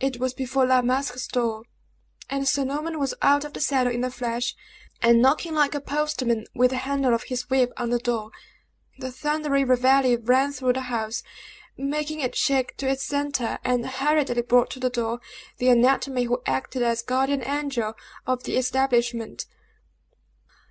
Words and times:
It 0.00 0.18
was 0.18 0.32
before 0.32 0.64
La 0.64 0.80
Masque's 0.80 1.26
door; 1.28 1.62
and 2.30 2.48
Sir 2.48 2.64
Norman 2.64 2.98
was 2.98 3.12
out 3.20 3.44
of 3.44 3.52
the 3.52 3.60
saddle 3.60 3.92
in 3.92 4.02
a 4.02 4.10
flash, 4.10 4.56
and 5.02 5.20
knocking 5.20 5.54
like 5.54 5.74
a 5.74 5.80
postman 5.82 6.46
with 6.54 6.70
the 6.70 6.78
handle 6.78 7.12
of 7.12 7.24
his 7.24 7.50
whip 7.50 7.74
on 7.76 7.90
the 7.90 7.98
door. 7.98 8.30
The 8.96 9.12
thundering 9.12 9.66
reveille 9.66 10.16
rang 10.22 10.52
through 10.52 10.72
the 10.72 10.80
house, 10.88 11.22
making 11.76 12.20
it 12.20 12.34
shake 12.34 12.78
to 12.78 12.88
its 12.88 13.04
centre, 13.04 13.58
and 13.62 13.84
hurriedly 13.84 14.40
brought 14.40 14.70
to 14.70 14.80
the 14.80 14.88
door, 14.88 15.20
the 15.58 15.68
anatomy 15.68 16.22
who 16.24 16.40
acted 16.46 16.80
as 16.82 17.02
guardian 17.02 17.46
angel 17.46 17.92
of 18.26 18.44
the 18.44 18.56
establishment. 18.56 19.44